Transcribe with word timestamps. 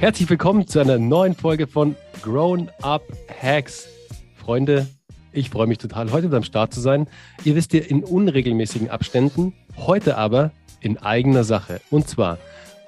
Herzlich 0.00 0.30
willkommen 0.30 0.68
zu 0.68 0.78
einer 0.78 0.96
neuen 0.96 1.34
Folge 1.34 1.66
von 1.66 1.96
Grown 2.22 2.70
Up 2.82 3.02
Hacks. 3.42 3.88
Freunde, 4.36 4.86
ich 5.32 5.50
freue 5.50 5.66
mich 5.66 5.78
total, 5.78 6.12
heute 6.12 6.34
am 6.36 6.44
Start 6.44 6.72
zu 6.72 6.78
sein. 6.80 7.08
Ihr 7.42 7.56
wisst 7.56 7.72
ja 7.72 7.80
in 7.80 8.04
unregelmäßigen 8.04 8.90
Abständen, 8.90 9.54
heute 9.76 10.16
aber 10.16 10.52
in 10.80 10.98
eigener 10.98 11.42
Sache. 11.42 11.80
Und 11.90 12.08
zwar, 12.08 12.38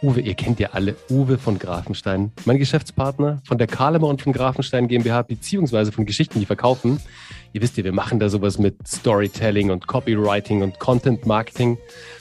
Uwe, 0.02 0.20
ihr 0.20 0.34
kennt 0.34 0.60
ja 0.60 0.68
alle 0.70 0.94
Uwe 1.10 1.36
von 1.36 1.58
Grafenstein, 1.58 2.30
mein 2.44 2.58
Geschäftspartner 2.58 3.42
von 3.44 3.58
der 3.58 3.66
Kalemer 3.66 4.06
und 4.06 4.22
von 4.22 4.32
Grafenstein 4.32 4.86
GmbH, 4.86 5.22
beziehungsweise 5.22 5.90
von 5.90 6.06
Geschichten, 6.06 6.38
die 6.38 6.46
verkaufen. 6.46 7.00
Ihr 7.52 7.60
wisst 7.60 7.76
ja, 7.76 7.82
wir 7.82 7.92
machen 7.92 8.20
da 8.20 8.28
sowas 8.28 8.56
mit 8.60 8.86
Storytelling 8.86 9.72
und 9.72 9.88
Copywriting 9.88 10.62
und 10.62 10.78
Content 10.78 11.26
Marketing. 11.26 11.76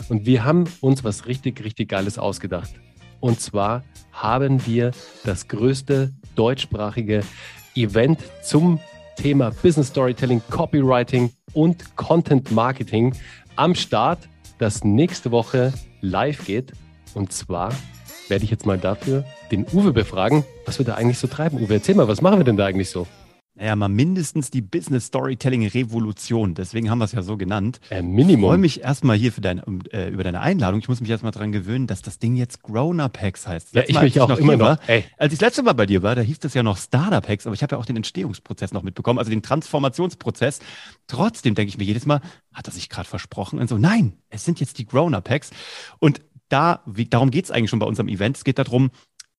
Und 0.10 0.26
wir 0.26 0.44
haben 0.44 0.64
uns 0.82 1.04
was 1.04 1.28
richtig, 1.28 1.64
richtig 1.64 1.90
Geiles 1.90 2.18
ausgedacht. 2.18 2.72
Und 3.20 3.40
zwar 3.40 3.84
haben 4.12 4.66
wir 4.66 4.92
das 5.24 5.48
größte 5.48 6.12
deutschsprachige 6.36 7.22
Event 7.76 8.20
zum 8.44 8.80
Thema 9.16 9.52
Business 9.62 9.88
Storytelling, 9.90 10.42
Copywriting 10.50 11.32
und 11.54 11.96
Content 11.96 12.52
Marketing 12.52 13.14
am 13.56 13.76
Start, 13.76 14.30
das 14.58 14.84
nächste 14.84 15.32
Woche 15.32 15.74
live 16.02 16.46
geht. 16.46 16.74
Und 17.14 17.34
zwar 17.34 17.74
werde 18.30 18.46
ich 18.46 18.52
jetzt 18.52 18.66
mal 18.66 18.78
dafür 18.78 19.26
den 19.52 19.66
Uwe 19.74 19.92
befragen, 19.92 20.46
was 20.66 20.80
wir 20.80 20.86
da 20.86 20.96
eigentlich 20.96 21.18
so 21.18 21.28
treiben. 21.28 21.60
Uwe, 21.60 21.74
erzähl 21.74 21.96
mal, 21.96 22.08
was 22.08 22.22
machen 22.22 22.40
wir 22.40 22.46
denn 22.46 22.58
da 22.58 22.66
eigentlich 22.66 22.90
so? 22.90 23.08
Naja, 23.60 23.76
mal 23.76 23.90
mindestens 23.90 24.52
die 24.52 24.62
Business 24.62 25.08
Storytelling 25.08 25.68
Revolution. 25.68 26.56
Deswegen 26.56 26.90
haben 26.90 27.00
wir 27.00 27.06
es 27.06 27.12
ja 27.12 27.22
so 27.22 27.36
genannt. 27.36 27.82
Äh, 27.90 28.02
Minimum. 28.02 28.46
Ich 28.46 28.48
freue 28.48 28.58
mich 28.58 28.82
erstmal 28.82 29.18
hier 29.18 29.34
für 29.34 29.42
dein, 29.42 29.62
äh, 29.92 30.08
über 30.08 30.24
deine 30.24 30.40
Einladung. 30.40 30.80
Ich 30.80 30.88
muss 30.88 31.02
mich 31.02 31.10
erstmal 31.10 31.34
daran 31.34 31.52
gewöhnen, 31.52 31.86
dass 31.86 32.02
das 32.02 32.20
Ding 32.20 32.38
jetzt 32.38 32.64
Grown-Up 32.64 33.22
Hacks 33.22 33.48
heißt. 33.48 33.76
Ja, 33.76 33.84
ich 33.86 33.96
mal, 33.96 34.06
mich 34.06 34.22
auch 34.22 34.30
immer 34.38 34.56
noch. 34.56 34.66
War, 34.66 34.80
als 35.18 35.34
ich 35.34 35.40
das 35.40 35.42
letzte 35.42 35.64
Mal 35.64 35.74
bei 35.74 35.86
dir 35.86 36.04
war, 36.04 36.16
da 36.16 36.22
hieß 36.22 36.40
das 36.40 36.54
ja 36.54 36.64
noch 36.64 36.78
Startup 36.78 37.28
Hacks, 37.28 37.46
aber 37.46 37.54
ich 37.54 37.62
habe 37.62 37.76
ja 37.76 37.82
auch 37.82 37.86
den 37.86 37.98
Entstehungsprozess 37.98 38.72
noch 38.72 38.84
mitbekommen, 38.84 39.20
also 39.20 39.30
den 39.30 39.44
Transformationsprozess. 39.44 40.60
Trotzdem 41.08 41.54
denke 41.54 41.68
ich 41.68 41.78
mir 41.78 41.84
jedes 41.84 42.06
Mal, 42.06 42.22
hat 42.54 42.66
er 42.66 42.72
sich 42.72 42.88
gerade 42.88 43.10
versprochen? 43.10 43.60
Und 43.60 43.68
so, 43.68 43.78
nein, 43.78 44.14
es 44.30 44.46
sind 44.46 44.62
jetzt 44.62 44.78
die 44.78 44.86
Grown-Up 44.86 45.30
Hacks. 45.30 45.52
Und 46.00 46.22
da, 46.48 46.82
wie, 46.86 47.08
darum 47.08 47.30
geht 47.30 47.44
es 47.44 47.52
eigentlich 47.52 47.72
schon 47.72 47.80
bei 47.80 47.88
unserem 47.88 48.08
Event. 48.08 48.38
Es 48.38 48.46
geht 48.46 48.58
darum, 48.58 48.90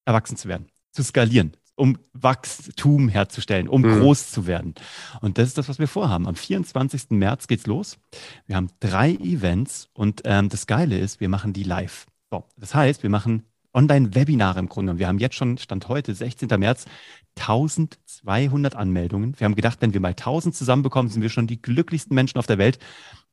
erwachsen 0.05 0.37
zu 0.37 0.47
werden, 0.47 0.67
zu 0.93 1.03
skalieren, 1.03 1.57
um 1.75 1.99
Wachstum 2.13 3.09
herzustellen, 3.09 3.69
um 3.69 3.83
mhm. 3.83 4.01
groß 4.01 4.31
zu 4.31 4.47
werden. 4.47 4.75
Und 5.21 5.39
das 5.39 5.49
ist 5.49 5.59
das, 5.59 5.69
was 5.69 5.79
wir 5.79 5.89
vorhaben. 5.89 6.27
Am 6.27 6.35
24. 6.35 7.11
März 7.11 7.47
geht's 7.47 7.67
los. 7.67 7.99
Wir 8.47 8.57
haben 8.57 8.69
drei 8.81 9.13
Events 9.13 9.89
und 9.95 10.23
ähm, 10.25 10.49
das 10.49 10.67
Geile 10.67 10.99
ist, 10.99 11.21
wir 11.21 11.29
machen 11.29 11.53
die 11.53 11.65
live. 11.65 12.07
So, 12.31 12.45
das 12.57 12.75
heißt, 12.75 13.03
wir 13.03 13.11
machen 13.11 13.45
Online-Webinare 13.73 14.59
im 14.59 14.69
Grunde. 14.69 14.93
Und 14.93 14.99
wir 14.99 15.09
haben 15.09 15.19
jetzt 15.19 15.37
schon, 15.37 15.59
Stand 15.59 15.89
heute, 15.89 16.15
16. 16.15 16.49
März, 16.59 16.87
1200 17.39 18.75
Anmeldungen. 18.75 19.39
Wir 19.39 19.45
haben 19.45 19.55
gedacht, 19.55 19.79
wenn 19.81 19.95
wir 19.95 20.01
mal 20.01 20.09
1000 20.09 20.55
zusammenbekommen, 20.55 21.11
sind 21.11 21.23
wir 21.23 21.29
schon 21.29 21.47
die 21.47 21.63
glücklichsten 21.63 22.15
Menschen 22.15 22.39
auf 22.39 22.47
der 22.47 22.59
Welt. 22.59 22.79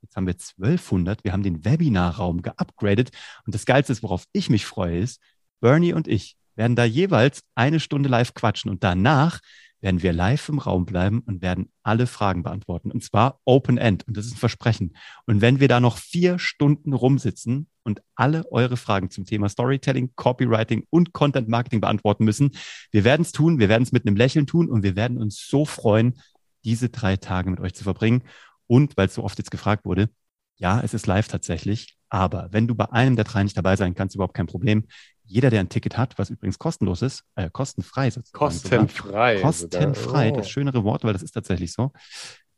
Jetzt 0.02 0.16
haben 0.16 0.28
wir 0.28 0.36
1200. 0.36 1.24
Wir 1.24 1.34
haben 1.34 1.44
den 1.44 1.66
Webinarraum 1.66 2.42
geupgradet. 2.42 3.12
Und 3.46 3.56
das 3.56 3.66
Geilste 3.66 3.94
ist, 3.94 4.04
worauf 4.04 4.26
ich 4.32 4.50
mich 4.50 4.66
freue, 4.66 5.00
ist, 5.00 5.22
Bernie 5.60 5.94
und 5.94 6.08
ich 6.08 6.38
werden 6.58 6.76
da 6.76 6.84
jeweils 6.84 7.44
eine 7.56 7.80
Stunde 7.80 8.10
live 8.10 8.34
quatschen 8.34 8.70
und 8.70 8.84
danach 8.84 9.40
werden 9.80 10.02
wir 10.02 10.12
live 10.12 10.50
im 10.50 10.60
Raum 10.60 10.86
bleiben 10.86 11.20
und 11.20 11.42
werden 11.42 11.72
alle 11.84 12.08
Fragen 12.08 12.44
beantworten. 12.44 12.92
Und 12.92 13.04
zwar 13.04 13.40
Open 13.46 13.78
End. 13.78 14.08
Und 14.08 14.18
das 14.18 14.26
ist 14.26 14.34
ein 14.34 14.40
Versprechen. 14.40 14.96
Und 15.26 15.42
wenn 15.42 15.60
wir 15.60 15.68
da 15.68 15.80
noch 15.80 15.98
vier 15.98 16.40
Stunden 16.40 16.94
rumsitzen 16.94 17.68
und 17.84 18.02
alle 18.16 18.52
eure 18.52 18.76
Fragen 18.76 19.12
zum 19.12 19.26
Thema 19.26 19.50
Storytelling, 19.50 20.12
Copywriting 20.16 20.86
und 20.90 21.14
Content 21.14 21.48
Marketing 21.48 21.80
beantworten 21.80 22.26
müssen, 22.26 22.52
wir 22.92 23.04
werden 23.04 23.22
es 23.22 23.32
tun. 23.32 23.60
Wir 23.60 23.70
werden 23.70 23.84
es 23.84 23.92
mit 23.92 24.06
einem 24.06 24.16
Lächeln 24.16 24.48
tun 24.48 24.68
und 24.70 24.84
wir 24.84 24.96
werden 24.96 25.18
uns 25.18 25.48
so 25.48 25.64
freuen, 25.64 26.20
diese 26.64 26.90
drei 26.90 27.16
Tage 27.16 27.50
mit 27.50 27.60
euch 27.60 27.76
zu 27.76 27.84
verbringen. 27.84 28.24
Und 28.66 28.98
weil 28.98 29.08
es 29.08 29.14
so 29.14 29.24
oft 29.24 29.38
jetzt 29.38 29.52
gefragt 29.52 29.86
wurde, 29.86 30.10
ja, 30.58 30.82
es 30.82 30.94
ist 30.94 31.08
live 31.08 31.28
tatsächlich. 31.28 31.98
Aber 32.10 32.50
wenn 32.52 32.68
du 32.68 32.76
bei 32.76 32.92
einem 32.92 33.16
der 33.16 33.26
drei 33.26 33.44
nicht 33.44 33.58
dabei 33.58 33.76
sein 33.76 33.94
kannst, 33.94 34.16
überhaupt 34.16 34.34
kein 34.34 34.48
Problem 34.48 34.86
jeder, 35.28 35.50
der 35.50 35.60
ein 35.60 35.70
Ticket 35.70 35.98
hat, 35.98 36.18
was 36.18 36.30
übrigens 36.30 36.58
kostenlos 36.58 37.02
ist, 37.02 37.24
äh, 37.36 37.50
kostenfrei 37.50 38.10
sozusagen. 38.10 38.38
Kostenfrei. 38.38 39.36
Sogar, 39.36 39.52
kostenfrei, 39.52 40.32
oh. 40.32 40.38
das 40.38 40.50
schönere 40.50 40.84
Wort, 40.84 41.04
weil 41.04 41.14
das 41.14 41.22
ist 41.22 41.34
tatsächlich 41.34 41.74
so. 41.74 41.92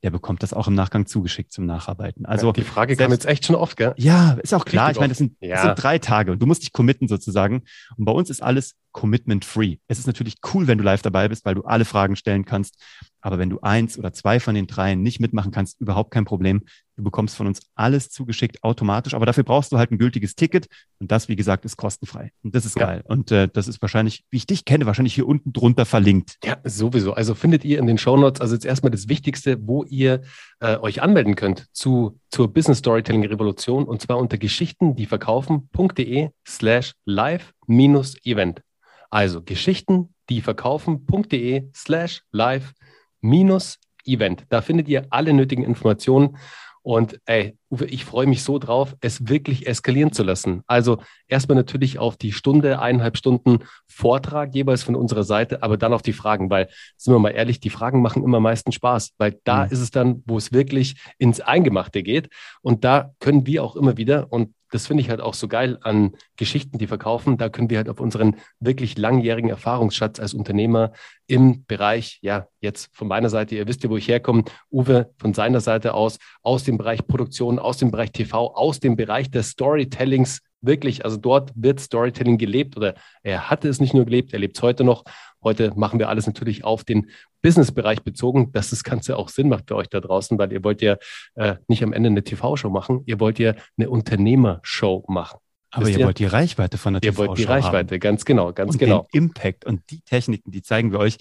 Der 0.04 0.12
bekommt 0.12 0.44
das 0.44 0.54
auch 0.54 0.68
im 0.68 0.76
Nachgang 0.76 1.08
zugeschickt 1.08 1.52
zum 1.52 1.66
Nacharbeiten. 1.66 2.26
Also 2.26 2.48
ja, 2.48 2.54
die 2.54 2.62
Frage 2.62 2.96
selbst, 2.96 3.04
kam 3.04 3.12
jetzt 3.12 3.26
echt 3.26 3.46
schon 3.46 3.56
oft, 3.56 3.76
gell? 3.76 3.94
Ja, 3.98 4.38
ist 4.42 4.54
auch 4.54 4.64
klar. 4.64 4.88
Richtig 4.88 4.98
ich 4.98 5.02
meine, 5.02 5.10
das 5.10 5.18
sind, 5.18 5.36
ja. 5.42 5.56
das 5.56 5.64
sind 5.64 5.84
drei 5.84 6.00
Tage 6.00 6.32
und 6.32 6.42
du 6.42 6.46
musst 6.46 6.62
dich 6.62 6.72
committen 6.72 7.08
sozusagen. 7.10 7.64
Und 7.98 8.06
bei 8.06 8.12
uns 8.12 8.30
ist 8.30 8.42
alles 8.42 8.76
commitment-free. 8.92 9.78
Es 9.88 10.00
ist 10.00 10.08
natürlich 10.08 10.38
cool, 10.54 10.68
wenn 10.68 10.78
du 10.78 10.84
live 10.84 11.02
dabei 11.02 11.28
bist, 11.28 11.46
weil 11.46 11.56
du 11.56 11.64
alle 11.64 11.86
Fragen 11.86 12.16
stellen 12.16 12.46
kannst. 12.46 12.76
Aber 13.22 13.38
wenn 13.38 13.50
du 13.50 13.60
eins 13.62 14.00
oder 14.00 14.14
zwei 14.14 14.40
von 14.40 14.56
den 14.56 14.68
dreien 14.68 15.02
nicht 15.02 15.20
mitmachen 15.20 15.52
kannst, 15.52 15.80
überhaupt 15.82 16.12
kein 16.12 16.26
Problem. 16.26 16.64
Du 16.96 17.04
bekommst 17.04 17.36
von 17.36 17.48
uns 17.48 17.62
alles 17.76 18.10
zugeschickt 18.10 18.64
automatisch. 18.64 19.14
Aber 19.14 19.26
dafür 19.26 19.44
brauchst 19.44 19.72
du 19.72 19.78
halt 19.78 19.92
ein 19.92 19.98
gültiges 19.98 20.36
Ticket. 20.36 20.68
Und 21.00 21.12
das, 21.12 21.28
wie 21.28 21.36
gesagt, 21.36 21.66
ist 21.66 21.78
kostenfrei. 21.78 22.32
Und 22.44 22.56
das 22.56 22.66
ist 22.66 22.78
ja. 22.78 22.86
geil. 22.86 23.04
Und 23.06 23.32
äh, 23.32 23.48
das 23.52 23.68
ist 23.68 23.82
wahrscheinlich, 23.82 24.24
wie 24.32 24.38
ich 24.38 24.48
dich 24.48 24.66
kenne, 24.66 24.86
wahrscheinlich 24.86 25.16
hier 25.16 25.28
unten 25.28 25.52
drunter 25.54 25.86
verlinkt. 25.86 26.38
Ja, 26.44 26.58
sowieso. 26.64 27.14
Also 27.14 27.36
findet 27.36 27.66
ihr 27.66 27.80
in 27.80 27.88
den 27.88 27.98
Show 27.98 28.18
Notes 28.18 28.42
also 28.42 28.56
jetzt 28.56 28.66
erstmal 28.66 28.92
das 28.92 29.10
Wichtigste, 29.10 29.58
wo 29.62 29.84
ihr 29.84 30.22
äh, 30.60 30.78
euch 30.78 31.02
anmelden 31.02 31.36
könnt 31.36 31.68
zu, 31.74 32.20
zur 32.30 32.52
Business 32.54 32.80
Storytelling 32.80 33.26
Revolution. 33.26 33.84
Und 33.84 34.02
zwar 34.02 34.18
unter 34.18 34.38
geschichten, 34.38 34.96
die 34.96 35.06
verkaufen.de 35.06 36.30
slash 36.48 36.94
live 37.06 37.54
minus 37.68 38.16
Event. 38.26 38.62
Also 39.10 39.42
Geschichten, 39.42 40.14
die 40.30 40.42
verkaufen.de 40.42 41.70
slash 41.74 42.24
live 42.32 42.74
minus 43.22 43.80
Event. 44.06 44.46
Da 44.50 44.62
findet 44.62 44.88
ihr 44.88 45.08
alle 45.10 45.34
nötigen 45.34 45.64
Informationen. 45.64 46.38
Und 46.82 47.20
ey, 47.26 47.58
Uwe, 47.70 47.86
ich 47.86 48.06
freue 48.06 48.26
mich 48.26 48.42
so 48.42 48.58
drauf, 48.58 48.96
es 49.02 49.28
wirklich 49.28 49.68
eskalieren 49.68 50.14
zu 50.14 50.24
lassen. 50.24 50.64
Also 50.66 51.00
erstmal 51.28 51.58
natürlich 51.58 52.00
auf 52.00 52.16
die 52.16 52.32
Stunde, 52.32 52.80
eineinhalb 52.80 53.18
Stunden 53.18 53.60
Vortrag 53.86 54.56
jeweils 54.56 54.84
von 54.84 54.96
unserer 54.96 55.24
Seite, 55.24 55.62
aber 55.62 55.78
dann 55.78 55.94
auf 55.94 56.02
die 56.02 56.14
Fragen, 56.14 56.50
weil, 56.50 56.70
sind 56.96 57.14
wir 57.14 57.20
mal 57.20 57.30
ehrlich, 57.30 57.60
die 57.60 57.70
Fragen 57.70 58.02
machen 58.02 58.24
immer 58.24 58.40
meisten 58.40 58.72
Spaß, 58.72 59.12
weil 59.18 59.40
da 59.44 59.66
mhm. 59.66 59.72
ist 59.72 59.82
es 59.82 59.92
dann, 59.92 60.24
wo 60.26 60.38
es 60.38 60.54
wirklich 60.54 60.96
ins 61.18 61.42
Eingemachte 61.42 62.02
geht. 62.02 62.30
Und 62.62 62.86
da 62.86 63.12
können 63.20 63.46
wir 63.46 63.64
auch 63.64 63.76
immer 63.76 63.98
wieder, 63.98 64.32
und 64.32 64.54
das 64.72 64.88
finde 64.88 65.02
ich 65.02 65.10
halt 65.10 65.22
auch 65.22 65.34
so 65.34 65.48
geil 65.48 65.78
an 65.82 66.16
Geschichten, 66.36 66.78
die 66.78 66.88
verkaufen. 66.88 67.38
Da 67.38 67.50
können 67.50 67.70
wir 67.70 67.78
halt 67.78 67.90
auf 67.90 68.00
unseren 68.00 68.36
wirklich 68.60 68.98
langjährigen 68.98 69.50
Erfahrungsschatz 69.50 70.20
als 70.20 70.34
Unternehmer 70.34 70.92
im 71.28 71.66
Bereich, 71.66 72.20
ja, 72.22 72.48
jetzt 72.62 72.90
von 72.96 73.08
meiner 73.08 73.30
Seite, 73.30 73.56
ihr 73.56 73.68
wisst 73.68 73.84
ja, 73.84 73.90
wo 73.90 73.98
ich 73.98 74.08
herkomme, 74.08 74.44
Uwe 74.72 75.12
von 75.18 75.34
seiner 75.34 75.62
Seite 75.62 75.94
aus, 75.94 76.18
aus 76.42 76.64
dem 76.64 76.78
Bereich 76.78 77.06
Produktion, 77.06 77.60
aus 77.60 77.78
dem 77.78 77.92
Bereich 77.92 78.12
TV, 78.12 78.54
aus 78.56 78.80
dem 78.80 78.96
Bereich 78.96 79.30
des 79.32 79.50
Storytellings 79.50 80.42
wirklich, 80.62 81.06
also 81.06 81.18
dort 81.18 81.52
wird 81.56 81.80
Storytelling 81.80 82.38
gelebt 82.38 82.78
oder 82.78 82.96
er 83.24 83.50
hatte 83.50 83.70
es 83.70 83.80
nicht 83.80 83.94
nur 83.94 84.06
gelebt, 84.06 84.34
er 84.34 84.40
lebt 84.40 84.58
es 84.58 84.64
heute 84.64 84.84
noch. 84.84 85.04
Heute 85.44 85.74
machen 85.76 86.00
wir 86.00 86.10
alles 86.10 86.28
natürlich 86.28 86.64
auf 86.64 86.84
den 86.84 87.10
Business-Bereich 87.42 88.04
bezogen, 88.04 88.52
dass 88.52 88.72
das 88.72 88.84
Ganze 88.84 89.18
auch 89.18 89.30
Sinn 89.30 89.50
macht 89.50 89.70
für 89.70 89.76
euch 89.76 89.90
da 89.90 90.02
draußen, 90.02 90.38
weil 90.38 90.52
ihr 90.52 90.64
wollt 90.64 90.82
ja 90.82 90.98
äh, 91.36 91.56
nicht 91.68 91.84
am 91.84 91.94
Ende 91.94 92.10
eine 92.10 92.24
TV-Show 92.24 92.70
machen, 92.70 93.04
ihr 93.06 93.20
wollt 93.20 93.40
ja 93.40 93.54
eine 93.78 93.90
Unternehmershow 93.90 95.06
machen. 95.08 95.40
Aber 95.72 95.88
ihr, 95.88 96.00
ihr, 96.00 96.06
wollt 96.06 96.20
die 96.20 96.26
Reichweite 96.26 96.78
von 96.78 96.94
der 96.94 97.02
TV-Show 97.02 97.22
Ihr 97.22 97.28
wollt 97.28 97.38
die 97.38 97.44
Reichweite, 97.44 97.96
haben. 97.96 98.00
ganz 98.00 98.26
genau, 98.26 98.52
ganz 98.54 98.74
und 98.74 98.80
genau. 98.80 99.08
Den 99.14 99.24
Impact 99.24 99.66
und 99.66 99.82
die 99.92 100.02
Techniken, 100.02 100.52
die 100.52 100.62
zeigen 100.62 100.92
wir 100.92 101.00
euch, 101.00 101.18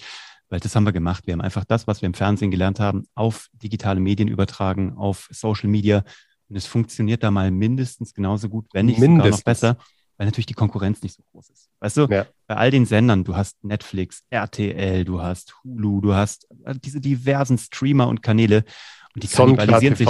weil 0.49 0.59
das 0.59 0.75
haben 0.75 0.83
wir 0.83 0.91
gemacht. 0.91 1.27
Wir 1.27 1.33
haben 1.33 1.41
einfach 1.41 1.65
das, 1.65 1.87
was 1.87 2.01
wir 2.01 2.07
im 2.07 2.15
Fernsehen 2.15 2.51
gelernt 2.51 2.79
haben, 2.79 3.05
auf 3.13 3.47
digitale 3.53 3.99
Medien 3.99 4.27
übertragen, 4.27 4.97
auf 4.97 5.27
Social 5.31 5.69
Media. 5.69 6.03
Und 6.49 6.55
es 6.55 6.65
funktioniert 6.65 7.23
da 7.23 7.31
mal 7.31 7.51
mindestens 7.51 8.13
genauso 8.13 8.49
gut, 8.49 8.65
wenn 8.73 8.87
nicht 8.87 8.99
mindestens. 8.99 9.23
sogar 9.23 9.37
noch 9.37 9.43
besser 9.43 9.77
weil 10.19 10.27
natürlich 10.27 10.47
die 10.47 10.53
Konkurrenz 10.53 11.01
nicht 11.01 11.15
so 11.15 11.23
groß 11.31 11.49
ist. 11.49 11.69
Weißt 11.79 11.95
du, 11.95 12.07
ja. 12.09 12.25
bei 12.45 12.57
all 12.57 12.71
den 12.71 12.85
Sendern, 12.85 13.23
du 13.23 13.37
hast 13.37 13.63
Netflix, 13.63 14.23
RTL, 14.29 15.05
du 15.05 15.21
hast 15.21 15.55
Hulu, 15.63 16.01
du 16.01 16.13
hast 16.13 16.45
äh, 16.65 16.75
diese 16.75 16.99
diversen 16.99 17.57
Streamer 17.57 18.09
und 18.09 18.21
Kanäle 18.21 18.65
und 19.15 19.23
die 19.23 19.27
kannibalisieren 19.27 19.95
sich. 19.95 20.07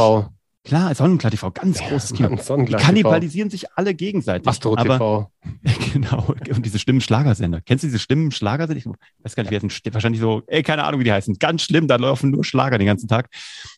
Klar, 0.66 0.94
Sonnenklar 0.94 1.32
TV, 1.32 1.52
ganz 1.52 1.80
ja, 1.80 1.88
großes 1.88 2.14
Kino. 2.14 2.36
Die 2.36 2.74
kannibalisieren 2.74 3.50
sich 3.50 3.72
alle 3.74 3.94
gegenseitig. 3.94 4.48
Astro 4.48 4.76
TV. 4.76 5.32
Genau. 5.94 6.28
Und 6.28 6.64
diese 6.64 6.78
Stimmen-Schlagersender. 6.78 7.62
Kennst 7.62 7.84
du 7.84 7.88
diese 7.88 7.98
Stimmen-Schlagersender? 7.98 8.78
Ich 8.78 8.86
weiß 8.86 9.36
gar 9.36 9.42
nicht, 9.42 9.52
wie 9.52 9.56
heißen. 9.56 9.72
Wahrscheinlich 9.92 10.22
so, 10.22 10.44
ey, 10.46 10.62
keine 10.62 10.84
Ahnung, 10.84 11.00
wie 11.00 11.04
die 11.04 11.12
heißen. 11.12 11.36
Ganz 11.40 11.64
schlimm, 11.64 11.88
da 11.88 11.96
laufen 11.96 12.30
nur 12.30 12.44
Schlager 12.44 12.78
den 12.78 12.86
ganzen 12.86 13.08
Tag. 13.08 13.30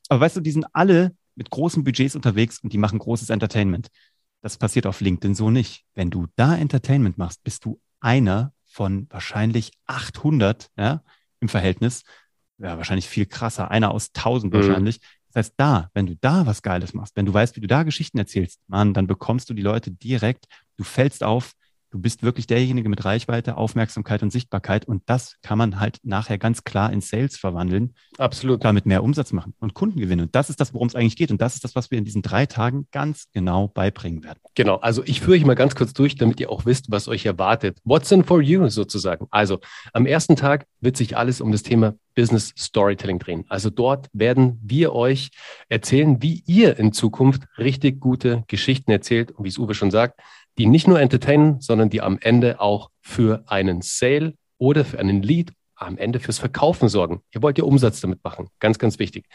Aber 0.09 0.19
weißt 0.19 0.35
du, 0.35 0.41
die 0.41 0.51
sind 0.51 0.65
alle 0.73 1.13
mit 1.41 1.49
großen 1.49 1.83
Budgets 1.83 2.15
unterwegs 2.15 2.59
und 2.59 2.71
die 2.71 2.77
machen 2.77 2.99
großes 2.99 3.31
Entertainment. 3.31 3.87
Das 4.43 4.57
passiert 4.57 4.85
auf 4.85 5.01
LinkedIn 5.01 5.33
so 5.33 5.49
nicht. 5.49 5.85
Wenn 5.95 6.11
du 6.11 6.27
da 6.35 6.55
Entertainment 6.55 7.17
machst, 7.17 7.43
bist 7.43 7.65
du 7.65 7.81
einer 7.99 8.53
von 8.63 9.07
wahrscheinlich 9.09 9.71
800 9.87 10.69
ja, 10.77 11.01
im 11.39 11.49
Verhältnis. 11.49 12.03
Ja, 12.59 12.77
wahrscheinlich 12.77 13.09
viel 13.09 13.25
krasser. 13.25 13.71
Einer 13.71 13.89
aus 13.89 14.11
1000 14.13 14.53
mhm. 14.53 14.57
wahrscheinlich. 14.57 14.99
Das 15.29 15.47
heißt, 15.47 15.53
da, 15.57 15.89
wenn 15.95 16.05
du 16.05 16.15
da 16.15 16.45
was 16.45 16.61
Geiles 16.61 16.93
machst, 16.93 17.15
wenn 17.15 17.25
du 17.25 17.33
weißt, 17.33 17.55
wie 17.55 17.61
du 17.61 17.67
da 17.67 17.81
Geschichten 17.81 18.19
erzählst, 18.19 18.59
Mann, 18.67 18.93
dann 18.93 19.07
bekommst 19.07 19.49
du 19.49 19.55
die 19.55 19.63
Leute 19.63 19.89
direkt, 19.89 20.45
du 20.77 20.83
fällst 20.83 21.23
auf, 21.23 21.53
Du 21.91 21.99
bist 21.99 22.23
wirklich 22.23 22.47
derjenige 22.47 22.87
mit 22.87 23.03
Reichweite, 23.03 23.57
Aufmerksamkeit 23.57 24.23
und 24.23 24.31
Sichtbarkeit. 24.31 24.87
Und 24.87 25.03
das 25.07 25.35
kann 25.41 25.57
man 25.57 25.81
halt 25.81 25.99
nachher 26.03 26.37
ganz 26.37 26.63
klar 26.63 26.93
in 26.93 27.01
Sales 27.01 27.37
verwandeln. 27.37 27.93
Absolut. 28.17 28.63
Damit 28.63 28.85
mehr 28.85 29.03
Umsatz 29.03 29.33
machen 29.33 29.53
und 29.59 29.73
Kunden 29.73 29.99
gewinnen. 29.99 30.21
Und 30.21 30.35
das 30.35 30.49
ist 30.49 30.61
das, 30.61 30.73
worum 30.73 30.87
es 30.87 30.95
eigentlich 30.95 31.17
geht. 31.17 31.31
Und 31.31 31.41
das 31.41 31.55
ist 31.55 31.65
das, 31.65 31.75
was 31.75 31.91
wir 31.91 31.97
in 31.97 32.05
diesen 32.05 32.21
drei 32.21 32.45
Tagen 32.45 32.87
ganz 32.93 33.27
genau 33.33 33.67
beibringen 33.67 34.23
werden. 34.23 34.39
Genau. 34.55 34.77
Also 34.77 35.03
ich 35.05 35.19
führe 35.19 35.35
euch 35.35 35.45
mal 35.45 35.55
ganz 35.55 35.75
kurz 35.75 35.91
durch, 35.91 36.15
damit 36.15 36.39
ihr 36.39 36.49
auch 36.49 36.65
wisst, 36.65 36.91
was 36.91 37.09
euch 37.09 37.25
erwartet. 37.25 37.79
What's 37.83 38.09
in 38.09 38.23
for 38.23 38.41
you 38.41 38.69
sozusagen. 38.69 39.27
Also 39.29 39.59
am 39.91 40.05
ersten 40.05 40.37
Tag 40.37 40.67
wird 40.79 40.95
sich 40.95 41.17
alles 41.17 41.41
um 41.41 41.51
das 41.51 41.61
Thema 41.61 41.95
Business 42.15 42.53
Storytelling 42.57 43.19
drehen. 43.19 43.45
Also 43.47 43.69
dort 43.69 44.07
werden 44.13 44.59
wir 44.63 44.93
euch 44.93 45.31
erzählen, 45.69 46.21
wie 46.21 46.43
ihr 46.45 46.77
in 46.77 46.93
Zukunft 46.93 47.43
richtig 47.57 47.99
gute 47.99 48.43
Geschichten 48.47 48.91
erzählt 48.91 49.31
und 49.31 49.45
wie 49.45 49.49
es 49.49 49.57
Uwe 49.57 49.73
schon 49.73 49.91
sagt, 49.91 50.19
die 50.57 50.65
nicht 50.65 50.87
nur 50.87 50.99
entertainen, 50.99 51.59
sondern 51.61 51.89
die 51.89 52.01
am 52.01 52.17
Ende 52.19 52.59
auch 52.59 52.89
für 53.01 53.43
einen 53.47 53.81
Sale 53.81 54.33
oder 54.57 54.85
für 54.85 54.99
einen 54.99 55.23
Lead 55.23 55.53
am 55.75 55.97
Ende 55.97 56.19
fürs 56.19 56.39
Verkaufen 56.39 56.89
sorgen. 56.89 57.21
Ihr 57.33 57.41
wollt 57.41 57.57
ja 57.57 57.63
Umsatz 57.63 58.01
damit 58.01 58.23
machen. 58.23 58.49
Ganz, 58.59 58.77
ganz 58.77 58.99
wichtig. 58.99 59.25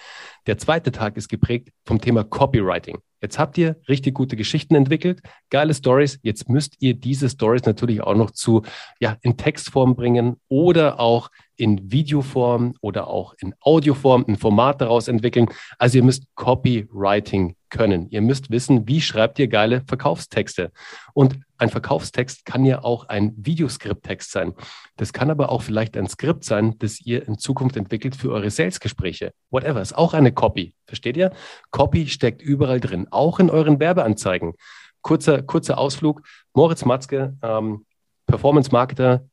Der 0.46 0.58
zweite 0.58 0.92
Tag 0.92 1.16
ist 1.16 1.28
geprägt 1.28 1.70
vom 1.84 2.00
Thema 2.00 2.22
Copywriting. 2.22 2.98
Jetzt 3.20 3.38
habt 3.38 3.58
ihr 3.58 3.76
richtig 3.88 4.14
gute 4.14 4.36
Geschichten 4.36 4.74
entwickelt, 4.74 5.20
geile 5.50 5.74
Stories. 5.74 6.18
Jetzt 6.22 6.48
müsst 6.48 6.74
ihr 6.80 6.94
diese 6.94 7.28
Stories 7.28 7.64
natürlich 7.64 8.02
auch 8.02 8.14
noch 8.14 8.30
zu, 8.30 8.62
ja, 9.00 9.16
in 9.22 9.36
Textform 9.36 9.96
bringen 9.96 10.36
oder 10.48 11.00
auch 11.00 11.30
in 11.56 11.90
Videoform 11.90 12.74
oder 12.80 13.08
auch 13.08 13.34
in 13.38 13.54
Audioform 13.60 14.24
ein 14.28 14.36
Format 14.36 14.80
daraus 14.80 15.08
entwickeln. 15.08 15.48
Also 15.78 15.98
ihr 15.98 16.04
müsst 16.04 16.24
Copywriting 16.34 17.56
können. 17.70 18.08
Ihr 18.10 18.20
müsst 18.20 18.50
wissen, 18.50 18.86
wie 18.86 19.00
schreibt 19.00 19.38
ihr 19.38 19.48
geile 19.48 19.82
Verkaufstexte. 19.86 20.70
Und 21.14 21.38
ein 21.58 21.70
Verkaufstext 21.70 22.44
kann 22.44 22.64
ja 22.64 22.84
auch 22.84 23.08
ein 23.08 23.32
Videoskripttext 23.36 24.30
sein. 24.30 24.52
Das 24.96 25.12
kann 25.12 25.30
aber 25.30 25.50
auch 25.50 25.62
vielleicht 25.62 25.96
ein 25.96 26.08
Skript 26.08 26.44
sein, 26.44 26.74
das 26.78 27.00
ihr 27.00 27.26
in 27.26 27.38
Zukunft 27.38 27.76
entwickelt 27.76 28.14
für 28.14 28.30
eure 28.30 28.50
Salesgespräche. 28.50 29.32
Whatever, 29.50 29.80
ist 29.80 29.96
auch 29.96 30.14
eine 30.14 30.32
Copy. 30.32 30.74
Versteht 30.86 31.16
ihr? 31.16 31.32
Copy 31.70 32.06
steckt 32.06 32.42
überall 32.42 32.80
drin, 32.80 33.05
auch 33.12 33.38
in 33.38 33.50
euren 33.50 33.80
Werbeanzeigen. 33.80 34.54
Kurzer, 35.02 35.42
kurzer 35.42 35.78
Ausflug. 35.78 36.22
Moritz 36.54 36.84
Matzke, 36.84 37.36
ähm, 37.42 37.84
Performance-Marketer, 38.26 39.26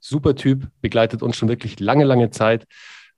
super 0.00 0.34
Typ, 0.34 0.68
begleitet 0.80 1.22
uns 1.22 1.36
schon 1.36 1.48
wirklich 1.48 1.80
lange, 1.80 2.04
lange 2.04 2.30
Zeit. 2.30 2.66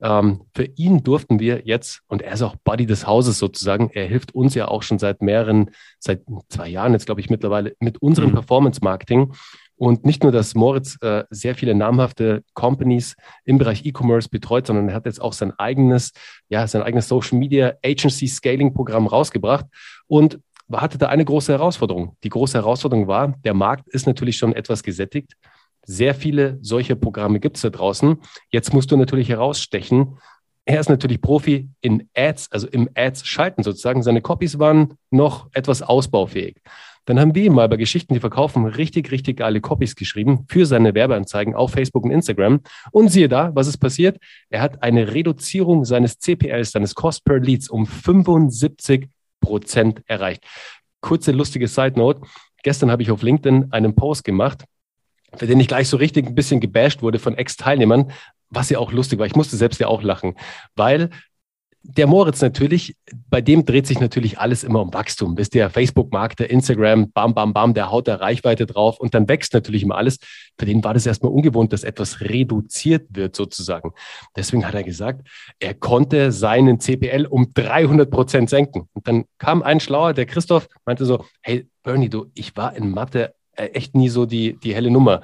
Ähm, 0.02 0.42
für 0.54 0.64
ihn 0.64 1.02
durften 1.02 1.40
wir 1.40 1.62
jetzt, 1.64 2.00
und 2.06 2.22
er 2.22 2.32
ist 2.32 2.42
auch 2.42 2.56
Buddy 2.64 2.86
des 2.86 3.06
Hauses 3.06 3.38
sozusagen, 3.38 3.90
er 3.90 4.06
hilft 4.06 4.34
uns 4.34 4.54
ja 4.54 4.68
auch 4.68 4.82
schon 4.82 4.98
seit 4.98 5.20
mehreren, 5.20 5.70
seit 5.98 6.22
zwei 6.48 6.68
Jahren 6.68 6.92
jetzt 6.92 7.06
glaube 7.06 7.20
ich 7.20 7.28
mittlerweile 7.28 7.76
mit 7.80 8.00
unserem 8.00 8.30
mhm. 8.30 8.34
Performance-Marketing. 8.34 9.34
Und 9.80 10.04
nicht 10.04 10.22
nur, 10.22 10.30
dass 10.30 10.54
Moritz 10.54 10.98
äh, 11.00 11.24
sehr 11.30 11.54
viele 11.54 11.74
namhafte 11.74 12.44
Companies 12.52 13.16
im 13.46 13.56
Bereich 13.56 13.86
E-Commerce 13.86 14.28
betreut, 14.28 14.66
sondern 14.66 14.90
er 14.90 14.94
hat 14.94 15.06
jetzt 15.06 15.22
auch 15.22 15.32
sein 15.32 15.58
eigenes, 15.58 16.12
ja, 16.50 16.66
sein 16.66 16.82
eigenes 16.82 17.08
Social 17.08 17.38
Media 17.38 17.72
Agency 17.82 18.26
Scaling 18.26 18.74
Programm 18.74 19.06
rausgebracht 19.06 19.64
und 20.06 20.38
hatte 20.70 20.98
da 20.98 21.06
eine 21.06 21.24
große 21.24 21.50
Herausforderung. 21.50 22.14
Die 22.24 22.28
große 22.28 22.58
Herausforderung 22.58 23.08
war, 23.08 23.34
der 23.42 23.54
Markt 23.54 23.88
ist 23.88 24.06
natürlich 24.06 24.36
schon 24.36 24.52
etwas 24.52 24.82
gesättigt. 24.82 25.32
Sehr 25.86 26.14
viele 26.14 26.58
solche 26.60 26.94
Programme 26.94 27.40
gibt 27.40 27.56
es 27.56 27.62
da 27.62 27.70
draußen. 27.70 28.18
Jetzt 28.50 28.74
musst 28.74 28.90
du 28.90 28.98
natürlich 28.98 29.30
herausstechen. 29.30 30.18
Er 30.66 30.80
ist 30.80 30.90
natürlich 30.90 31.22
Profi 31.22 31.70
in 31.80 32.06
Ads, 32.14 32.52
also 32.52 32.68
im 32.68 32.90
Ads 32.94 33.26
schalten 33.26 33.62
sozusagen. 33.62 34.02
Seine 34.02 34.20
Copies 34.20 34.58
waren 34.58 34.98
noch 35.10 35.48
etwas 35.54 35.80
ausbaufähig. 35.80 36.60
Dann 37.04 37.18
haben 37.18 37.34
wir 37.34 37.44
ihm 37.44 37.54
mal 37.54 37.68
bei 37.68 37.76
Geschichten, 37.76 38.14
die 38.14 38.20
verkaufen, 38.20 38.66
richtig, 38.66 39.10
richtig 39.10 39.38
geile 39.38 39.60
Copies 39.60 39.96
geschrieben 39.96 40.44
für 40.48 40.66
seine 40.66 40.94
Werbeanzeigen 40.94 41.54
auf 41.54 41.72
Facebook 41.72 42.04
und 42.04 42.10
Instagram. 42.10 42.60
Und 42.92 43.08
siehe 43.08 43.28
da, 43.28 43.54
was 43.54 43.66
ist 43.66 43.78
passiert? 43.78 44.18
Er 44.48 44.60
hat 44.60 44.82
eine 44.82 45.12
Reduzierung 45.12 45.84
seines 45.84 46.18
CPLs, 46.18 46.72
seines 46.72 46.94
Cost 46.94 47.24
per 47.24 47.38
Leads 47.38 47.68
um 47.68 47.86
75 47.86 49.08
Prozent 49.40 50.02
erreicht. 50.06 50.44
Kurze 51.00 51.32
lustige 51.32 51.68
Side 51.68 51.94
Note. 51.96 52.20
Gestern 52.62 52.90
habe 52.90 53.02
ich 53.02 53.10
auf 53.10 53.22
LinkedIn 53.22 53.72
einen 53.72 53.94
Post 53.94 54.24
gemacht 54.24 54.64
für 55.36 55.46
den 55.46 55.60
ich 55.60 55.68
gleich 55.68 55.88
so 55.88 55.96
richtig 55.96 56.26
ein 56.26 56.34
bisschen 56.34 56.60
gebasht 56.60 57.02
wurde 57.02 57.18
von 57.18 57.36
Ex-Teilnehmern, 57.36 58.12
was 58.48 58.70
ja 58.70 58.78
auch 58.78 58.92
lustig 58.92 59.18
war. 59.18 59.26
Ich 59.26 59.36
musste 59.36 59.56
selbst 59.56 59.80
ja 59.80 59.86
auch 59.86 60.02
lachen, 60.02 60.34
weil 60.74 61.10
der 61.82 62.06
Moritz 62.06 62.42
natürlich, 62.42 62.94
bei 63.30 63.40
dem 63.40 63.64
dreht 63.64 63.86
sich 63.86 64.00
natürlich 64.00 64.38
alles 64.38 64.64
immer 64.64 64.82
um 64.82 64.92
Wachstum. 64.92 65.36
Wisst 65.38 65.54
ihr, 65.54 65.70
Facebook-Markt, 65.70 66.38
der 66.38 66.50
Instagram, 66.50 67.10
bam, 67.12 67.34
bam, 67.34 67.54
bam, 67.54 67.72
der 67.72 67.90
haut 67.90 68.06
da 68.06 68.16
Reichweite 68.16 68.66
drauf 68.66 69.00
und 69.00 69.14
dann 69.14 69.28
wächst 69.28 69.54
natürlich 69.54 69.82
immer 69.82 69.96
alles. 69.96 70.18
Für 70.58 70.66
den 70.66 70.84
war 70.84 70.94
das 70.94 71.06
erstmal 71.06 71.32
ungewohnt, 71.32 71.72
dass 71.72 71.84
etwas 71.84 72.20
reduziert 72.20 73.06
wird 73.10 73.34
sozusagen. 73.34 73.92
Deswegen 74.36 74.66
hat 74.66 74.74
er 74.74 74.82
gesagt, 74.82 75.26
er 75.58 75.74
konnte 75.74 76.32
seinen 76.32 76.80
CPL 76.80 77.26
um 77.26 77.52
300 77.54 78.10
Prozent 78.10 78.50
senken. 78.50 78.88
Und 78.92 79.08
dann 79.08 79.24
kam 79.38 79.62
ein 79.62 79.80
Schlauer, 79.80 80.12
der 80.12 80.26
Christoph, 80.26 80.68
meinte 80.84 81.06
so, 81.06 81.24
hey 81.40 81.66
Bernie, 81.82 82.10
du, 82.10 82.26
ich 82.34 82.56
war 82.56 82.76
in 82.76 82.90
Mathe 82.90 83.34
äh, 83.56 83.66
echt 83.66 83.94
nie 83.94 84.08
so 84.08 84.26
die, 84.26 84.54
die 84.58 84.74
helle 84.74 84.90
Nummer. 84.90 85.22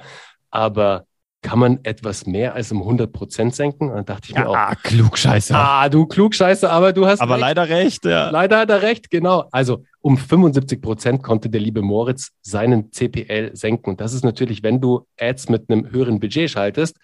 Aber 0.49 1.06
kann 1.41 1.59
man 1.59 1.79
etwas 1.83 2.25
mehr 2.25 2.55
als 2.55 2.71
um 2.71 2.81
100 2.81 3.11
Prozent 3.11 3.55
senken? 3.55 3.89
Und 3.89 3.95
dann 3.95 4.05
dachte 4.05 4.29
ich 4.29 4.35
mir 4.35 4.41
ja, 4.41 4.47
auch. 4.47 4.55
Ah, 4.55 4.75
klugscheiße. 4.75 5.55
Ah, 5.55 5.87
du 5.87 6.05
klugscheiße, 6.05 6.69
aber 6.69 6.93
du 6.93 7.05
hast. 7.05 7.21
Aber 7.21 7.35
recht. 7.35 7.41
leider 7.41 7.69
recht, 7.69 8.05
ja. 8.05 8.29
Leider 8.29 8.59
hat 8.59 8.69
er 8.69 8.81
recht, 8.81 9.09
genau. 9.09 9.45
Also 9.51 9.83
um 10.01 10.17
75 10.17 10.81
Prozent 10.81 11.23
konnte 11.23 11.49
der 11.49 11.61
liebe 11.61 11.81
Moritz 11.81 12.31
seinen 12.41 12.91
CPL 12.91 13.55
senken. 13.55 13.91
Und 13.91 14.01
das 14.01 14.13
ist 14.13 14.23
natürlich, 14.23 14.63
wenn 14.63 14.81
du 14.81 15.05
Ads 15.19 15.49
mit 15.49 15.69
einem 15.69 15.91
höheren 15.91 16.19
Budget 16.19 16.49
schaltest, 16.49 16.97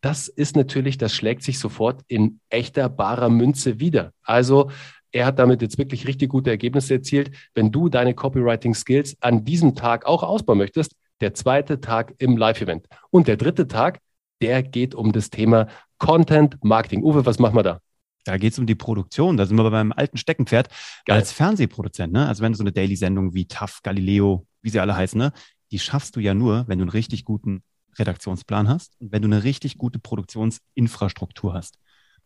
das 0.00 0.28
ist 0.28 0.54
natürlich, 0.54 0.98
das 0.98 1.14
schlägt 1.14 1.42
sich 1.42 1.58
sofort 1.58 2.02
in 2.06 2.40
echter 2.50 2.88
barer 2.88 3.30
Münze 3.30 3.80
wieder. 3.80 4.12
Also 4.22 4.70
er 5.10 5.26
hat 5.26 5.38
damit 5.38 5.62
jetzt 5.62 5.78
wirklich 5.78 6.06
richtig 6.06 6.28
gute 6.28 6.50
Ergebnisse 6.50 6.94
erzielt. 6.94 7.30
Wenn 7.54 7.72
du 7.72 7.88
deine 7.88 8.14
Copywriting-Skills 8.14 9.16
an 9.20 9.44
diesem 9.44 9.74
Tag 9.74 10.06
auch 10.06 10.22
ausbauen 10.22 10.58
möchtest, 10.58 10.92
der 11.20 11.34
zweite 11.34 11.80
Tag 11.80 12.14
im 12.18 12.36
Live-Event. 12.36 12.86
Und 13.10 13.28
der 13.28 13.36
dritte 13.36 13.68
Tag, 13.68 14.00
der 14.40 14.62
geht 14.62 14.94
um 14.94 15.12
das 15.12 15.30
Thema 15.30 15.68
Content 15.98 16.62
Marketing. 16.62 17.02
Uwe, 17.02 17.26
was 17.26 17.38
machen 17.38 17.56
wir 17.56 17.62
da? 17.62 17.80
Da 18.24 18.36
geht 18.36 18.52
es 18.52 18.58
um 18.58 18.66
die 18.66 18.74
Produktion. 18.74 19.36
Da 19.36 19.46
sind 19.46 19.56
wir 19.56 19.64
bei 19.64 19.70
meinem 19.70 19.92
alten 19.92 20.16
Steckenpferd 20.16 20.68
Geil. 21.06 21.16
als 21.16 21.32
Fernsehproduzent. 21.32 22.12
Ne? 22.12 22.26
Also 22.26 22.42
wenn 22.42 22.52
du 22.52 22.58
so 22.58 22.62
eine 22.62 22.72
Daily-Sendung 22.72 23.34
wie 23.34 23.46
TAF, 23.46 23.80
Galileo, 23.82 24.46
wie 24.60 24.70
sie 24.70 24.80
alle 24.80 24.94
heißen, 24.94 25.18
ne? 25.18 25.32
die 25.70 25.78
schaffst 25.78 26.14
du 26.16 26.20
ja 26.20 26.34
nur, 26.34 26.66
wenn 26.68 26.78
du 26.78 26.84
einen 26.84 26.90
richtig 26.90 27.24
guten 27.24 27.62
Redaktionsplan 27.98 28.68
hast 28.68 28.94
und 29.00 29.12
wenn 29.12 29.22
du 29.22 29.28
eine 29.28 29.44
richtig 29.44 29.78
gute 29.78 29.98
Produktionsinfrastruktur 29.98 31.54
hast. 31.54 31.78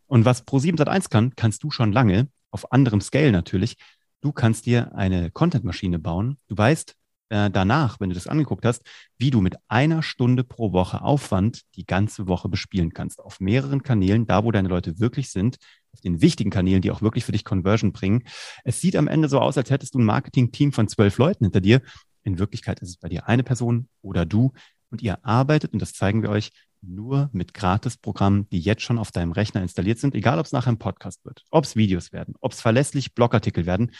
Und 0.07 0.25
was 0.25 0.45
Pro7 0.45 0.77
Sat1 0.77 1.09
kann, 1.09 1.35
kannst 1.35 1.63
du 1.63 1.71
schon 1.71 1.91
lange 1.91 2.27
auf 2.51 2.71
anderem 2.71 3.01
Scale 3.01 3.31
natürlich. 3.31 3.77
Du 4.21 4.31
kannst 4.31 4.65
dir 4.65 4.95
eine 4.95 5.31
Content-Maschine 5.31 5.99
bauen. 5.99 6.37
Du 6.47 6.57
weißt 6.57 6.95
äh, 7.29 7.49
danach, 7.49 7.99
wenn 7.99 8.09
du 8.09 8.15
das 8.15 8.27
angeguckt 8.27 8.65
hast, 8.65 8.83
wie 9.17 9.31
du 9.31 9.41
mit 9.41 9.55
einer 9.67 10.03
Stunde 10.03 10.43
pro 10.43 10.71
Woche 10.73 11.01
Aufwand 11.01 11.61
die 11.75 11.85
ganze 11.85 12.27
Woche 12.27 12.49
bespielen 12.49 12.93
kannst. 12.93 13.19
Auf 13.19 13.39
mehreren 13.39 13.83
Kanälen, 13.83 14.25
da 14.25 14.43
wo 14.43 14.51
deine 14.51 14.69
Leute 14.69 14.99
wirklich 14.99 15.31
sind, 15.31 15.57
auf 15.93 16.01
den 16.01 16.21
wichtigen 16.21 16.49
Kanälen, 16.49 16.81
die 16.81 16.91
auch 16.91 17.01
wirklich 17.01 17.25
für 17.25 17.31
dich 17.31 17.45
Conversion 17.45 17.93
bringen. 17.93 18.23
Es 18.63 18.81
sieht 18.81 18.95
am 18.95 19.07
Ende 19.07 19.29
so 19.29 19.39
aus, 19.39 19.57
als 19.57 19.69
hättest 19.69 19.93
du 19.93 19.99
ein 19.99 20.05
Marketing-Team 20.05 20.71
von 20.73 20.87
zwölf 20.87 21.17
Leuten 21.17 21.45
hinter 21.45 21.61
dir. 21.61 21.81
In 22.23 22.39
Wirklichkeit 22.39 22.79
ist 22.79 22.89
es 22.89 22.97
bei 22.97 23.09
dir 23.09 23.27
eine 23.27 23.43
Person 23.43 23.87
oder 24.01 24.25
du 24.25 24.53
und 24.89 25.01
ihr 25.01 25.25
arbeitet, 25.25 25.73
und 25.73 25.81
das 25.81 25.93
zeigen 25.93 26.21
wir 26.21 26.29
euch, 26.29 26.51
nur 26.85 27.29
mit 27.31 27.53
Gratis-Programmen, 27.53 28.47
die 28.49 28.59
jetzt 28.59 28.81
schon 28.81 28.99
auf 28.99 29.11
deinem 29.11 29.31
Rechner 29.31 29.61
installiert 29.61 29.99
sind, 29.99 30.15
egal 30.15 30.39
ob 30.39 30.45
es 30.45 30.51
nachher 30.51 30.71
ein 30.71 30.79
Podcast 30.79 31.25
wird, 31.25 31.43
ob 31.49 31.63
es 31.63 31.75
Videos 31.75 32.11
werden, 32.11 32.35
ob 32.41 32.51
es 32.51 32.61
verlässlich 32.61 33.15
Blogartikel 33.15 33.65
werden. 33.65 33.91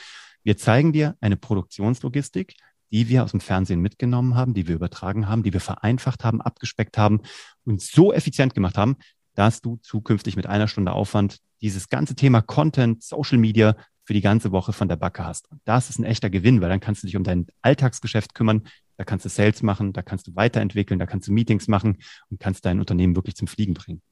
Wir 0.43 0.57
zeigen 0.57 0.91
dir 0.91 1.15
eine 1.21 1.37
Produktionslogistik, 1.37 2.55
die 2.93 3.09
wir 3.09 3.23
aus 3.23 3.31
dem 3.31 3.39
Fernsehen 3.39 3.81
mitgenommen 3.81 4.35
haben, 4.35 4.53
die 4.53 4.67
wir 4.67 4.75
übertragen 4.75 5.27
haben, 5.27 5.41
die 5.41 5.51
wir 5.51 5.59
vereinfacht 5.59 6.23
haben, 6.23 6.41
abgespeckt 6.41 6.97
haben 6.97 7.21
und 7.65 7.81
so 7.81 8.13
effizient 8.13 8.53
gemacht 8.53 8.77
haben, 8.77 8.97
dass 9.33 9.61
du 9.61 9.77
zukünftig 9.77 10.35
mit 10.35 10.45
einer 10.45 10.67
Stunde 10.67 10.93
Aufwand 10.93 11.39
dieses 11.61 11.89
ganze 11.89 12.13
Thema 12.13 12.41
Content, 12.41 13.01
Social 13.01 13.39
Media 13.39 13.75
für 14.05 14.13
die 14.13 14.21
ganze 14.21 14.51
Woche 14.51 14.73
von 14.73 14.89
der 14.89 14.95
Backe 14.95 15.25
hast. 15.25 15.49
Und 15.49 15.59
das 15.65 15.89
ist 15.89 15.97
ein 15.97 16.03
echter 16.03 16.29
Gewinn, 16.29 16.61
weil 16.61 16.69
dann 16.69 16.79
kannst 16.79 17.01
du 17.01 17.07
dich 17.07 17.15
um 17.15 17.23
dein 17.23 17.47
Alltagsgeschäft 17.63 18.35
kümmern, 18.35 18.63
da 18.97 19.05
kannst 19.05 19.25
du 19.25 19.29
Sales 19.29 19.63
machen, 19.63 19.91
da 19.93 20.03
kannst 20.03 20.27
du 20.27 20.35
weiterentwickeln, 20.35 20.99
da 20.99 21.07
kannst 21.07 21.27
du 21.27 21.33
Meetings 21.33 21.67
machen 21.67 21.97
und 22.29 22.39
kannst 22.39 22.63
dein 22.63 22.79
Unternehmen 22.79 23.15
wirklich 23.15 23.35
zum 23.35 23.47
Fliegen 23.47 23.73
bringen. 23.73 24.03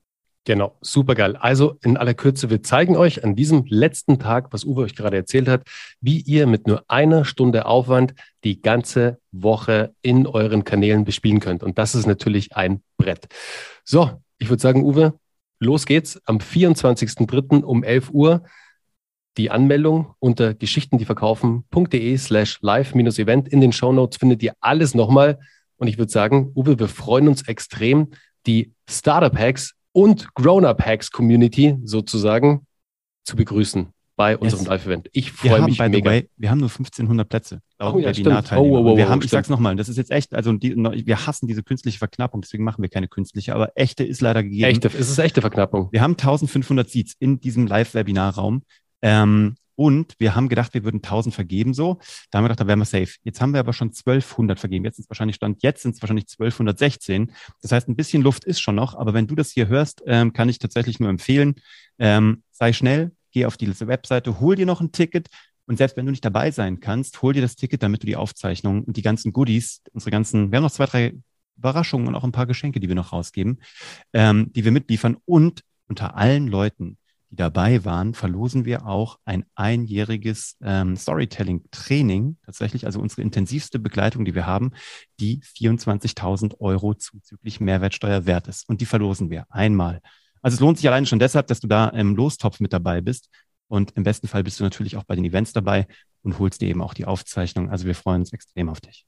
Genau, 0.44 0.76
super 0.82 1.14
geil. 1.14 1.36
Also 1.36 1.78
in 1.84 1.98
aller 1.98 2.16
Kürze, 2.16 2.50
wir 2.50 2.64
zeigen 2.64 2.98
euch 2.98 3.24
an 3.24 3.36
diesem 3.36 3.64
letzten 3.68 4.18
Tag, 4.18 4.52
was 4.52 4.66
Uwe 4.66 4.82
euch 4.82 4.96
gerade 4.96 5.16
erzählt 5.16 5.48
hat, 5.48 5.68
wie 6.00 6.20
ihr 6.20 6.48
mit 6.48 6.66
nur 6.66 6.84
einer 6.88 7.26
Stunde 7.26 7.68
Aufwand 7.68 8.16
die 8.44 8.60
ganze 8.60 9.20
Woche 9.32 9.94
in 10.02 10.26
euren 10.26 10.64
Kanälen 10.64 11.06
bespielen 11.06 11.40
könnt. 11.40 11.62
Und 11.62 11.78
das 11.78 11.94
ist 11.94 12.08
natürlich 12.08 12.56
ein 12.56 12.82
Brett. 12.98 13.28
So, 13.84 14.10
ich 14.40 14.50
würde 14.50 14.62
sagen, 14.62 14.84
Uwe, 14.84 15.14
los 15.60 15.86
geht's 15.86 16.20
am 16.26 16.38
24.03. 16.38 17.62
um 17.62 17.84
11 17.84 18.10
Uhr 18.10 18.44
die 19.38 19.52
Anmeldung 19.52 20.16
unter 20.18 20.56
geschichtendieverkaufen.de 20.56 22.18
slash 22.18 22.58
live-event. 22.62 23.48
In 23.48 23.62
den 23.62 23.74
Show 23.74 23.94
Notes 23.94 24.18
findet 24.18 24.42
ihr 24.42 24.54
alles 24.60 24.96
nochmal. 24.96 25.40
Und 25.78 25.88
ich 25.88 26.00
würde 26.00 26.12
sagen, 26.12 26.52
Uwe, 26.56 26.80
wir 26.80 26.88
freuen 26.88 27.28
uns 27.28 27.48
extrem, 27.48 28.10
die 28.48 28.74
Startup 28.90 29.38
Hacks 29.38 29.76
und 29.94 30.34
Grown-Up 30.36 30.84
Hacks 30.86 31.12
Community 31.12 31.78
sozusagen 31.84 32.66
zu 33.24 33.36
begrüßen 33.36 33.88
bei 34.16 34.38
unserem 34.38 34.62
yes. 34.62 34.70
Live-Event. 34.70 35.10
Ich 35.14 35.32
freue 35.32 35.64
mich 35.64 35.78
by 35.78 35.90
mega. 35.90 36.10
Way, 36.12 36.30
wir 36.38 36.52
haben 36.52 36.60
nur 36.60 36.70
1500 36.70 37.28
Plätze. 37.28 37.62
Oh, 37.80 37.98
ja, 37.98 38.12
oh, 38.12 38.58
oh, 38.58 38.92
oh, 38.92 38.98
wir 38.98 39.10
haben, 39.10 39.22
ich 39.24 39.32
sag's 39.32 39.50
nochmal, 39.50 39.76
das 39.76 39.90
ist 39.90 39.98
jetzt 39.98 40.12
echt, 40.12 40.36
also 40.36 40.54
die, 40.54 40.76
wir 40.76 41.26
hassen 41.26 41.48
diese 41.48 41.64
künstliche 41.64 41.98
Verknappung, 41.98 42.42
deswegen 42.42 42.64
machen 42.64 42.84
wir 42.84 42.90
keine 42.90 43.08
künstliche, 43.08 43.56
aber 43.56 43.72
echte 43.74 44.04
ist 44.04 44.22
leider 44.22 44.44
gegeben. 44.44 44.70
Echte, 44.70 44.90
es 44.90 45.10
ist 45.10 45.18
echte 45.18 45.42
Verknappung. 45.42 45.90
Wir 45.92 46.02
haben 46.02 46.12
1500 46.12 46.88
Seats 46.88 47.16
in 47.18 47.40
diesem 47.40 47.66
Live-Webinarraum. 47.66 48.62
Ähm, 49.02 49.56
und 49.82 50.14
wir 50.20 50.36
haben 50.36 50.48
gedacht, 50.48 50.76
wir 50.76 50.84
würden 50.84 50.98
1000 50.98 51.34
vergeben 51.34 51.74
so. 51.74 51.98
Da 52.30 52.38
haben 52.38 52.44
wir 52.44 52.50
gedacht, 52.50 52.60
da 52.60 52.68
wären 52.68 52.78
wir 52.78 52.86
safe. 52.86 53.16
Jetzt 53.24 53.42
haben 53.42 53.52
wir 53.52 53.60
aber 53.60 53.74
schon 53.74 53.88
1200 53.88 54.60
vergeben. 54.60 54.86
Jetzt 54.86 54.98
sind 54.98 55.06
es 55.06 55.10
wahrscheinlich 55.10 55.38
Stand, 55.38 55.64
jetzt 55.64 55.82
sind 55.82 55.96
es 55.96 56.02
wahrscheinlich 56.04 56.26
1216. 56.26 57.32
Das 57.64 57.72
heißt, 57.72 57.90
ein 57.90 57.96
bisschen 57.96 58.22
Luft 58.22 58.44
ist 58.44 58.60
schon 58.62 58.76
noch. 58.76 58.94
Aber 58.94 59.16
wenn 59.16 59.26
du 59.26 59.34
das 59.34 59.50
hier 59.50 59.70
hörst, 59.70 60.04
ähm, 60.06 60.34
kann 60.34 60.50
ich 60.50 60.60
tatsächlich 60.60 61.00
nur 61.00 61.10
empfehlen, 61.10 61.56
ähm, 61.98 62.44
sei 62.52 62.74
schnell, 62.74 63.12
geh 63.32 63.48
auf 63.48 63.58
diese 63.58 63.88
Webseite, 63.88 64.40
hol 64.40 64.56
dir 64.56 64.68
noch 64.68 64.82
ein 64.82 64.92
Ticket. 64.92 65.30
Und 65.66 65.78
selbst 65.78 65.98
wenn 65.98 66.06
du 66.06 66.12
nicht 66.12 66.24
dabei 66.24 66.52
sein 66.52 66.80
kannst, 66.80 67.20
hol 67.24 67.34
dir 67.34 67.42
das 67.42 67.56
Ticket, 67.56 67.82
damit 67.82 68.04
du 68.04 68.06
die 68.06 68.18
Aufzeichnung 68.18 68.84
und 68.84 68.98
die 68.98 69.02
ganzen 69.02 69.34
Goodies, 69.34 69.82
unsere 69.94 70.12
ganzen, 70.12 70.52
wir 70.52 70.58
haben 70.58 70.64
noch 70.64 70.72
zwei, 70.72 70.86
drei 70.86 71.16
Überraschungen 71.58 72.08
und 72.08 72.14
auch 72.14 72.24
ein 72.24 72.32
paar 72.32 72.46
Geschenke, 72.46 72.80
die 72.80 72.88
wir 72.88 72.96
noch 72.96 73.14
rausgeben, 73.14 73.64
ähm, 74.14 74.52
die 74.54 74.64
wir 74.64 74.72
mitliefern. 74.72 75.18
Und 75.26 75.64
unter 75.88 76.16
allen 76.16 76.48
Leuten, 76.48 77.00
die 77.32 77.38
dabei 77.38 77.86
waren, 77.86 78.14
verlosen 78.14 78.66
wir 78.66 78.86
auch 78.86 79.18
ein 79.24 79.46
einjähriges 79.56 80.58
ähm, 80.62 80.98
Storytelling-Training, 80.98 82.38
tatsächlich, 82.46 82.86
also 82.86 83.00
unsere 83.00 83.22
intensivste 83.22 83.80
Begleitung, 83.80 84.26
die 84.26 84.36
wir 84.36 84.46
haben, 84.46 84.72
die 85.20 85.40
24.000 85.42 86.60
Euro 86.60 86.94
zuzüglich 86.94 87.62
Mehrwertsteuer 87.62 88.26
wert 88.26 88.48
ist. 88.48 88.68
Und 88.68 88.82
die 88.82 88.86
verlosen 88.86 89.30
wir 89.30 89.46
einmal. 89.50 90.02
Also 90.42 90.56
es 90.56 90.60
lohnt 90.60 90.78
sich 90.78 90.88
alleine 90.88 91.06
schon 91.06 91.20
deshalb, 91.20 91.48
dass 91.48 91.62
du 91.62 91.68
da 91.68 91.88
im 91.88 92.16
Lostopf 92.16 92.60
mit 92.60 92.74
dabei 92.74 93.00
bist. 93.00 93.30
Und 93.68 93.92
im 93.92 94.04
besten 94.04 94.28
Fall 94.28 94.44
bist 94.44 94.60
du 94.60 94.66
natürlich 94.66 94.98
auch 94.98 95.06
bei 95.06 95.16
den 95.16 95.24
Events 95.24 95.54
dabei 95.54 95.88
und 96.24 96.38
holst 96.38 96.60
dir 96.60 96.68
eben 96.68 96.82
auch 96.82 96.94
die 96.94 97.06
Aufzeichnung. 97.06 97.70
Also 97.70 97.86
wir 97.86 97.96
freuen 97.96 98.22
uns 98.22 98.34
extrem 98.34 98.68
auf 98.68 98.82
dich. 98.82 99.06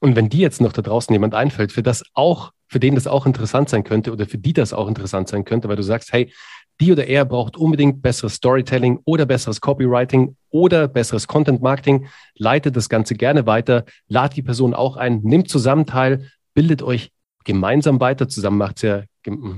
Und 0.00 0.14
wenn 0.14 0.28
dir 0.28 0.40
jetzt 0.40 0.60
noch 0.60 0.72
da 0.72 0.82
draußen 0.82 1.12
jemand 1.12 1.34
einfällt, 1.34 1.72
für 1.72 1.82
das 1.82 2.04
auch, 2.12 2.52
für 2.68 2.80
den 2.80 2.94
das 2.94 3.06
auch 3.06 3.24
interessant 3.24 3.70
sein 3.70 3.84
könnte 3.84 4.12
oder 4.12 4.26
für 4.26 4.36
die 4.36 4.52
das 4.52 4.74
auch 4.74 4.88
interessant 4.88 5.28
sein 5.28 5.46
könnte, 5.46 5.68
weil 5.68 5.76
du 5.76 5.82
sagst, 5.82 6.12
hey, 6.12 6.30
die 6.80 6.92
oder 6.92 7.06
er 7.06 7.24
braucht 7.24 7.56
unbedingt 7.56 8.02
besseres 8.02 8.34
Storytelling 8.34 8.98
oder 9.04 9.26
besseres 9.26 9.60
Copywriting 9.60 10.36
oder 10.50 10.88
besseres 10.88 11.26
Content 11.26 11.62
Marketing, 11.62 12.06
leitet 12.34 12.76
das 12.76 12.88
Ganze 12.88 13.14
gerne 13.14 13.46
weiter, 13.46 13.84
lad 14.08 14.36
die 14.36 14.42
Person 14.42 14.74
auch 14.74 14.96
ein, 14.96 15.20
nimmt 15.22 15.48
zusammen 15.48 15.86
teil, 15.86 16.30
bildet 16.54 16.82
euch 16.82 17.10
gemeinsam 17.44 18.00
weiter. 18.00 18.28
Zusammen 18.28 18.58
macht 18.58 18.76
es 18.76 18.82
ja 18.82 19.02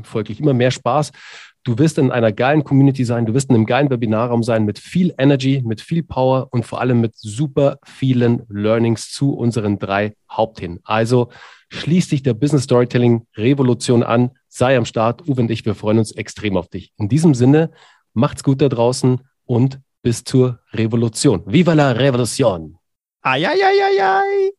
folglich 0.03 0.41
immer 0.41 0.55
mehr 0.55 0.71
Spaß. 0.71 1.13
Du 1.65 1.79
wirst 1.79 1.97
in 1.97 2.11
einer 2.11 2.31
geilen 2.31 2.63
Community 2.63 3.05
sein, 3.07 3.25
du 3.25 3.33
wirst 3.33 3.49
in 3.49 3.57
einem 3.57 3.65
geilen 3.65 3.89
Webinarraum 3.89 4.43
sein 4.43 4.67
mit 4.67 4.79
viel 4.79 5.15
Energy, 5.17 5.63
mit 5.65 5.81
viel 5.81 6.03
Power 6.03 6.49
und 6.51 6.67
vor 6.67 6.83
allem 6.83 7.01
mit 7.01 7.15
super 7.17 7.79
vielen 7.85 8.43
Learnings 8.51 9.11
zu 9.11 9.33
unseren 9.33 9.79
drei 9.79 10.15
Hauptthemen. 10.31 10.81
Also 10.85 11.31
schließ 11.71 12.09
dich 12.09 12.23
der 12.23 12.35
Business 12.35 12.65
Storytelling 12.65 13.27
Revolution 13.35 14.03
an, 14.03 14.33
sei 14.49 14.77
am 14.77 14.85
Start. 14.85 15.27
Uwe 15.27 15.41
und 15.41 15.51
ich, 15.51 15.65
wir 15.65 15.75
freuen 15.75 15.99
uns 15.99 16.13
extrem 16.13 16.59
auf 16.59 16.69
dich. 16.69 16.93
In 16.99 17.09
diesem 17.09 17.33
Sinne, 17.33 17.71
macht's 18.13 18.45
gut 18.45 18.61
da 18.61 18.69
draußen 18.69 19.23
und 19.47 19.81
bis 20.03 20.23
zur 20.23 20.61
Revolution. 20.75 21.43
Viva 21.47 21.73
la 21.73 21.93
Revolution! 21.93 22.77
Ai, 23.23 23.49
ai, 23.49 23.55
ai, 23.55 23.83
ai, 23.83 24.05
ai. 24.05 24.53